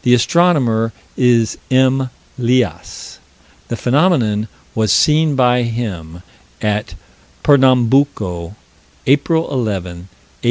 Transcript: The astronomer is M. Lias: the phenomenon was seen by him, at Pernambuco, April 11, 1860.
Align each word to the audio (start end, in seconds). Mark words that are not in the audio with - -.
The 0.00 0.14
astronomer 0.14 0.94
is 1.14 1.58
M. 1.70 2.08
Lias: 2.38 3.18
the 3.68 3.76
phenomenon 3.76 4.48
was 4.74 4.94
seen 4.94 5.36
by 5.36 5.64
him, 5.64 6.22
at 6.62 6.94
Pernambuco, 7.42 8.56
April 9.06 9.50
11, 9.52 9.88
1860. 10.06 10.46